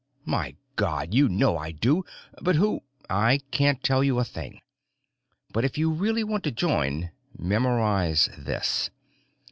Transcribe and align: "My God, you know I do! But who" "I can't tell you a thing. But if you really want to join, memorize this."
"My 0.25 0.55
God, 0.77 1.13
you 1.13 1.29
know 1.29 1.59
I 1.59 1.69
do! 1.71 2.03
But 2.41 2.55
who" 2.55 2.81
"I 3.27 3.37
can't 3.51 3.83
tell 3.83 4.03
you 4.03 4.17
a 4.17 4.23
thing. 4.25 4.59
But 5.53 5.63
if 5.63 5.77
you 5.77 5.91
really 5.91 6.23
want 6.23 6.43
to 6.45 6.51
join, 6.51 7.11
memorize 7.37 8.27
this." 8.35 8.89